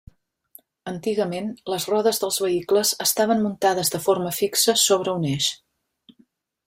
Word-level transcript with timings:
Antigament, 0.91 1.51
les 1.73 1.85
rodes 1.91 2.21
dels 2.23 2.39
vehicles 2.45 2.93
estaven 3.05 3.45
muntades 3.47 3.93
de 3.97 4.01
forma 4.07 4.33
fixa 4.39 4.77
sobre 4.89 5.15
un 5.21 5.29
eix. 5.35 5.51